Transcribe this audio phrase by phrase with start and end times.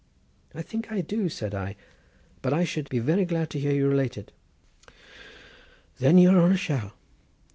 [0.55, 1.75] "I think I do," said I,
[2.41, 4.31] "but I should be very glad to hear you relate it."
[5.99, 6.93] "Then your honour shall.